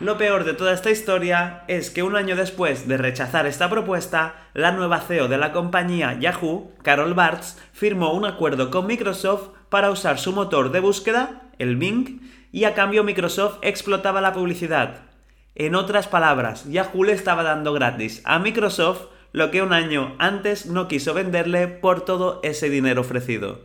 Lo 0.01 0.17
peor 0.17 0.43
de 0.43 0.53
toda 0.53 0.73
esta 0.73 0.91
historia 0.91 1.63
es 1.69 1.89
que 1.89 2.03
un 2.03 2.17
año 2.17 2.35
después 2.35 2.85
de 2.85 2.97
rechazar 2.97 3.45
esta 3.45 3.69
propuesta, 3.69 4.49
la 4.53 4.73
nueva 4.73 4.99
CEO 4.99 5.29
de 5.29 5.37
la 5.37 5.53
compañía 5.53 6.19
Yahoo, 6.19 6.73
Carol 6.83 7.13
Bartz, 7.13 7.55
firmó 7.71 8.13
un 8.13 8.25
acuerdo 8.25 8.71
con 8.71 8.87
Microsoft 8.87 9.51
para 9.69 9.91
usar 9.91 10.19
su 10.19 10.33
motor 10.33 10.73
de 10.73 10.81
búsqueda, 10.81 11.43
el 11.59 11.77
Bing, 11.77 12.19
y 12.51 12.65
a 12.65 12.73
cambio 12.73 13.05
Microsoft 13.05 13.59
explotaba 13.61 14.19
la 14.19 14.33
publicidad. 14.33 15.03
En 15.55 15.75
otras 15.75 16.07
palabras, 16.07 16.69
Yahoo 16.69 17.05
le 17.05 17.13
estaba 17.13 17.43
dando 17.43 17.71
gratis 17.71 18.21
a 18.25 18.37
Microsoft 18.39 19.14
lo 19.35 19.51
que 19.51 19.61
un 19.61 19.73
año 19.73 20.15
antes 20.17 20.65
no 20.65 20.87
quiso 20.87 21.13
venderle 21.13 21.67
por 21.67 22.05
todo 22.05 22.39
ese 22.41 22.69
dinero 22.69 23.01
ofrecido. 23.01 23.59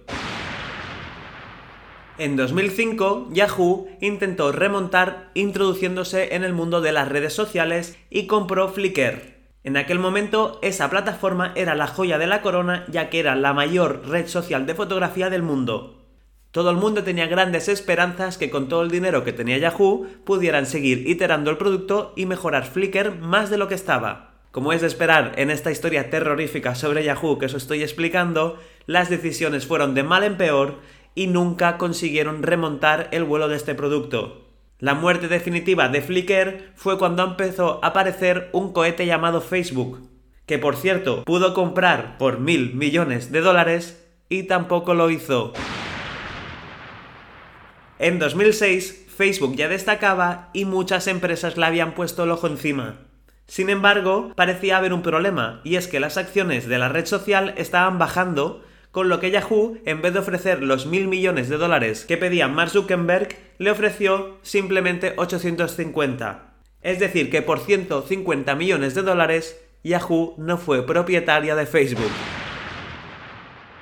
En 2.18 2.34
2005, 2.34 3.28
Yahoo 3.30 3.86
intentó 4.00 4.50
remontar 4.50 5.30
introduciéndose 5.34 6.34
en 6.34 6.42
el 6.42 6.54
mundo 6.54 6.80
de 6.80 6.90
las 6.90 7.08
redes 7.08 7.34
sociales 7.34 7.96
y 8.10 8.26
compró 8.26 8.68
Flickr. 8.68 9.38
En 9.62 9.76
aquel 9.76 10.00
momento, 10.00 10.58
esa 10.60 10.90
plataforma 10.90 11.52
era 11.54 11.76
la 11.76 11.86
joya 11.86 12.18
de 12.18 12.26
la 12.26 12.42
corona 12.42 12.84
ya 12.88 13.08
que 13.08 13.20
era 13.20 13.36
la 13.36 13.52
mayor 13.52 14.08
red 14.08 14.26
social 14.26 14.66
de 14.66 14.74
fotografía 14.74 15.30
del 15.30 15.44
mundo. 15.44 16.02
Todo 16.50 16.70
el 16.70 16.78
mundo 16.78 17.04
tenía 17.04 17.28
grandes 17.28 17.68
esperanzas 17.68 18.38
que 18.38 18.50
con 18.50 18.68
todo 18.68 18.82
el 18.82 18.90
dinero 18.90 19.22
que 19.22 19.32
tenía 19.32 19.58
Yahoo 19.58 20.08
pudieran 20.24 20.66
seguir 20.66 21.08
iterando 21.08 21.48
el 21.48 21.58
producto 21.58 22.12
y 22.16 22.26
mejorar 22.26 22.64
Flickr 22.64 23.20
más 23.20 23.50
de 23.50 23.58
lo 23.58 23.68
que 23.68 23.76
estaba. 23.76 24.29
Como 24.50 24.72
es 24.72 24.80
de 24.80 24.88
esperar 24.88 25.34
en 25.36 25.50
esta 25.50 25.70
historia 25.70 26.10
terrorífica 26.10 26.74
sobre 26.74 27.04
Yahoo 27.04 27.38
que 27.38 27.46
os 27.46 27.54
estoy 27.54 27.82
explicando, 27.82 28.58
las 28.86 29.08
decisiones 29.08 29.64
fueron 29.64 29.94
de 29.94 30.02
mal 30.02 30.24
en 30.24 30.36
peor 30.36 30.80
y 31.14 31.28
nunca 31.28 31.78
consiguieron 31.78 32.42
remontar 32.42 33.08
el 33.12 33.22
vuelo 33.22 33.46
de 33.48 33.56
este 33.56 33.76
producto. 33.76 34.48
La 34.80 34.94
muerte 34.94 35.28
definitiva 35.28 35.88
de 35.88 36.02
Flickr 36.02 36.72
fue 36.74 36.98
cuando 36.98 37.22
empezó 37.22 37.78
a 37.84 37.88
aparecer 37.88 38.48
un 38.52 38.72
cohete 38.72 39.06
llamado 39.06 39.40
Facebook, 39.40 40.08
que 40.46 40.58
por 40.58 40.76
cierto 40.76 41.22
pudo 41.24 41.54
comprar 41.54 42.18
por 42.18 42.40
mil 42.40 42.74
millones 42.74 43.30
de 43.30 43.42
dólares 43.42 44.04
y 44.28 44.44
tampoco 44.44 44.94
lo 44.94 45.10
hizo. 45.10 45.52
En 48.00 48.18
2006, 48.18 49.06
Facebook 49.16 49.54
ya 49.54 49.68
destacaba 49.68 50.48
y 50.54 50.64
muchas 50.64 51.06
empresas 51.06 51.56
le 51.56 51.66
habían 51.66 51.94
puesto 51.94 52.24
el 52.24 52.30
ojo 52.32 52.48
encima. 52.48 53.09
Sin 53.50 53.68
embargo, 53.68 54.32
parecía 54.36 54.76
haber 54.76 54.92
un 54.92 55.02
problema, 55.02 55.60
y 55.64 55.74
es 55.74 55.88
que 55.88 55.98
las 55.98 56.16
acciones 56.16 56.68
de 56.68 56.78
la 56.78 56.88
red 56.88 57.04
social 57.04 57.52
estaban 57.56 57.98
bajando, 57.98 58.64
con 58.92 59.08
lo 59.08 59.18
que 59.18 59.32
Yahoo, 59.32 59.76
en 59.84 60.02
vez 60.02 60.12
de 60.12 60.20
ofrecer 60.20 60.62
los 60.62 60.86
mil 60.86 61.08
millones 61.08 61.48
de 61.48 61.56
dólares 61.56 62.04
que 62.04 62.16
pedía 62.16 62.46
Mark 62.46 62.70
Zuckerberg, 62.70 63.30
le 63.58 63.72
ofreció 63.72 64.38
simplemente 64.42 65.14
850. 65.16 66.52
Es 66.80 67.00
decir, 67.00 67.28
que 67.28 67.42
por 67.42 67.58
150 67.58 68.54
millones 68.54 68.94
de 68.94 69.02
dólares, 69.02 69.60
Yahoo 69.82 70.36
no 70.38 70.56
fue 70.56 70.86
propietaria 70.86 71.56
de 71.56 71.66
Facebook. 71.66 72.12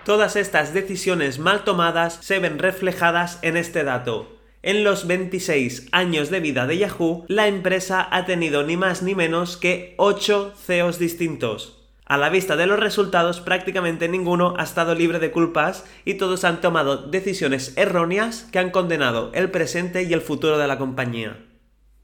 Todas 0.06 0.36
estas 0.36 0.72
decisiones 0.72 1.38
mal 1.38 1.64
tomadas 1.64 2.14
se 2.22 2.38
ven 2.38 2.58
reflejadas 2.58 3.38
en 3.42 3.58
este 3.58 3.84
dato. 3.84 4.37
En 4.62 4.82
los 4.82 5.06
26 5.06 5.86
años 5.92 6.30
de 6.30 6.40
vida 6.40 6.66
de 6.66 6.78
Yahoo, 6.78 7.24
la 7.28 7.46
empresa 7.46 8.08
ha 8.10 8.26
tenido 8.26 8.64
ni 8.64 8.76
más 8.76 9.02
ni 9.02 9.14
menos 9.14 9.56
que 9.56 9.94
8 9.98 10.54
CEOs 10.56 10.98
distintos. 10.98 11.78
A 12.04 12.18
la 12.18 12.28
vista 12.28 12.56
de 12.56 12.66
los 12.66 12.80
resultados, 12.80 13.40
prácticamente 13.40 14.08
ninguno 14.08 14.54
ha 14.58 14.64
estado 14.64 14.96
libre 14.96 15.20
de 15.20 15.30
culpas 15.30 15.84
y 16.04 16.14
todos 16.14 16.42
han 16.42 16.60
tomado 16.60 16.96
decisiones 16.96 17.72
erróneas 17.76 18.48
que 18.50 18.58
han 18.58 18.70
condenado 18.70 19.30
el 19.32 19.48
presente 19.52 20.02
y 20.02 20.12
el 20.12 20.22
futuro 20.22 20.58
de 20.58 20.66
la 20.66 20.76
compañía. 20.76 21.38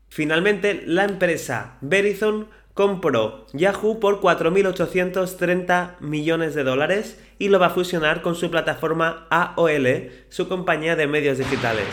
Finalmente, 0.08 0.84
la 0.86 1.04
empresa 1.04 1.78
Verizon 1.80 2.46
compró 2.72 3.46
Yahoo 3.52 3.98
por 3.98 4.20
4.830 4.20 5.98
millones 5.98 6.54
de 6.54 6.62
dólares 6.62 7.18
y 7.40 7.48
lo 7.48 7.58
va 7.58 7.66
a 7.66 7.70
fusionar 7.70 8.22
con 8.22 8.36
su 8.36 8.48
plataforma 8.48 9.26
AOL, 9.30 10.10
su 10.28 10.48
compañía 10.48 10.94
de 10.94 11.08
medios 11.08 11.38
digitales. 11.38 11.88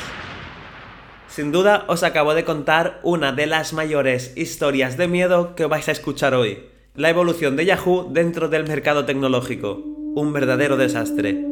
Sin 1.32 1.54
duda 1.54 1.86
os 1.88 2.04
acabo 2.04 2.34
de 2.34 2.44
contar 2.44 3.00
una 3.04 3.32
de 3.32 3.46
las 3.46 3.72
mayores 3.72 4.34
historias 4.36 4.98
de 4.98 5.08
miedo 5.08 5.56
que 5.56 5.66
vais 5.66 5.88
a 5.88 5.94
escuchar 5.94 6.34
hoy. 6.34 6.68
La 6.94 7.10
evolución 7.10 7.56
de 7.56 7.66
Yahoo 7.66 8.10
dentro 8.12 8.50
del 8.50 8.68
mercado 8.68 9.06
tecnológico. 9.06 9.82
Un 10.14 10.34
verdadero 10.34 10.76
desastre. 10.76 11.46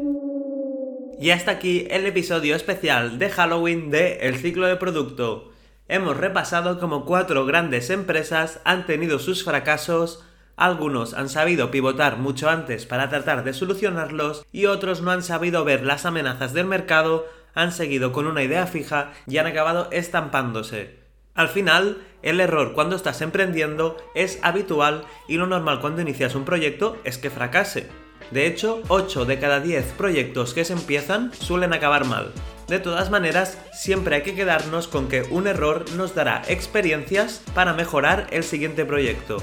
Y 1.17 1.29
hasta 1.29 1.51
aquí 1.51 1.87
el 1.89 2.05
episodio 2.05 2.57
especial 2.57 3.19
de 3.19 3.29
Halloween 3.29 3.89
de 3.89 4.17
El 4.27 4.35
ciclo 4.35 4.67
de 4.67 4.75
producto. 4.75 5.53
Hemos 5.87 6.17
repasado 6.17 6.77
cómo 6.77 7.05
cuatro 7.05 7.45
grandes 7.45 7.89
empresas 7.89 8.59
han 8.65 8.85
tenido 8.85 9.17
sus 9.17 9.45
fracasos, 9.45 10.25
algunos 10.57 11.13
han 11.13 11.29
sabido 11.29 11.71
pivotar 11.71 12.17
mucho 12.17 12.49
antes 12.49 12.85
para 12.85 13.07
tratar 13.07 13.45
de 13.45 13.53
solucionarlos 13.53 14.45
y 14.51 14.65
otros 14.65 15.01
no 15.01 15.11
han 15.11 15.23
sabido 15.23 15.63
ver 15.63 15.85
las 15.85 16.05
amenazas 16.05 16.51
del 16.51 16.65
mercado, 16.65 17.27
han 17.53 17.71
seguido 17.71 18.11
con 18.11 18.27
una 18.27 18.43
idea 18.43 18.67
fija 18.67 19.11
y 19.27 19.37
han 19.37 19.47
acabado 19.47 19.89
estampándose. 19.91 20.99
Al 21.35 21.47
final, 21.47 21.99
el 22.21 22.41
error 22.41 22.73
cuando 22.73 22.95
estás 22.95 23.21
emprendiendo 23.21 23.97
es 24.13 24.39
habitual 24.41 25.05
y 25.27 25.37
lo 25.37 25.47
normal 25.47 25.79
cuando 25.79 26.01
inicias 26.01 26.35
un 26.35 26.45
proyecto 26.45 26.97
es 27.03 27.17
que 27.17 27.29
fracase. 27.29 27.87
De 28.31 28.45
hecho, 28.45 28.83
8 28.89 29.25
de 29.25 29.39
cada 29.39 29.59
10 29.59 29.93
proyectos 29.97 30.53
que 30.53 30.65
se 30.65 30.73
empiezan 30.73 31.33
suelen 31.33 31.73
acabar 31.73 32.05
mal. 32.05 32.31
De 32.67 32.79
todas 32.79 33.09
maneras, 33.09 33.57
siempre 33.73 34.17
hay 34.17 34.21
que 34.21 34.35
quedarnos 34.35 34.87
con 34.87 35.07
que 35.07 35.23
un 35.23 35.47
error 35.47 35.85
nos 35.95 36.13
dará 36.13 36.43
experiencias 36.47 37.41
para 37.55 37.73
mejorar 37.73 38.27
el 38.31 38.43
siguiente 38.43 38.85
proyecto. 38.85 39.37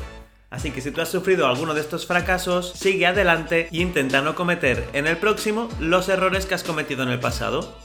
Así 0.57 0.71
que 0.71 0.81
si 0.81 0.91
tú 0.91 1.03
has 1.03 1.11
sufrido 1.11 1.47
alguno 1.47 1.75
de 1.75 1.83
estos 1.83 2.07
fracasos, 2.07 2.73
sigue 2.73 3.07
adelante 3.07 3.69
e 3.71 3.77
intenta 3.77 4.23
no 4.23 4.35
cometer 4.35 4.89
en 4.95 5.07
el 5.07 5.19
próximo 5.19 5.69
los 5.81 6.09
errores 6.09 6.47
que 6.47 6.55
has 6.55 6.65
cometido 6.65 7.03
en 7.03 7.11
el 7.11 7.21
pasado. 7.21 7.77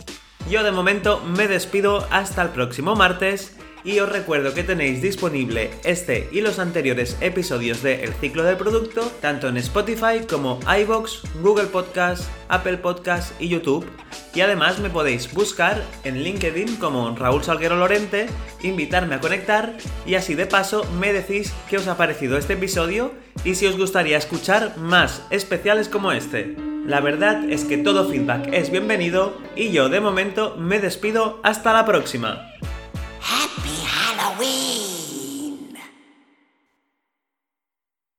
Yo 0.50 0.64
de 0.64 0.72
momento 0.72 1.20
me 1.20 1.50
despido 1.50 2.08
hasta 2.12 2.42
el 2.42 2.48
próximo 2.50 2.96
martes 2.96 3.58
y 3.84 4.00
os 4.00 4.10
recuerdo 4.10 4.54
que 4.54 4.64
tenéis 4.64 5.02
disponible 5.02 5.72
este 5.84 6.30
y 6.32 6.42
los 6.42 6.60
anteriores 6.60 7.18
episodios 7.22 7.82
de 7.82 8.04
El 8.04 8.14
ciclo 8.14 8.44
del 8.44 8.58
producto 8.58 9.12
tanto 9.22 9.48
en 9.48 9.58
Spotify 9.58 10.26
como 10.30 10.60
iBox, 10.82 11.24
Google 11.42 11.66
Podcast, 11.66 12.30
Apple 12.50 12.78
Podcast 12.78 13.40
y 13.42 13.50
YouTube. 13.50 13.86
Y 14.34 14.42
además 14.42 14.80
me 14.80 14.90
podéis 14.90 15.34
buscar 15.34 15.84
en 16.04 16.24
LinkedIn 16.24 16.78
como 16.78 17.16
Raúl 17.16 17.44
Salguero 17.44 17.76
Lorente, 17.76 18.28
invitarme 18.62 19.16
a 19.16 19.20
conectar 19.20 19.76
y 20.06 20.16
así 20.16 20.36
de 20.36 20.46
paso 20.46 20.86
me 21.00 21.12
decís 21.12 21.54
qué 21.70 21.78
os 21.78 21.88
ha 21.88 21.98
parecido 21.98 22.38
este 22.38 22.54
episodio 22.54 23.12
y 23.44 23.56
si 23.56 23.68
os 23.68 23.78
gustaría 23.78 24.18
escuchar 24.18 24.78
más 24.78 25.26
especiales 25.32 25.90
como 25.90 26.12
este. 26.12 26.56
La 26.86 27.00
verdad 27.00 27.50
es 27.50 27.66
que 27.66 27.78
todo 27.78 28.10
feedback 28.10 28.50
es 28.54 28.72
bienvenido 28.72 29.38
y 29.56 29.72
yo 29.72 29.90
de 29.90 30.00
momento 30.00 30.56
me 30.58 30.80
despido 30.80 31.40
hasta 31.44 31.74
la 31.74 31.86
próxima. 31.86 32.52
Halloween! 34.42 34.71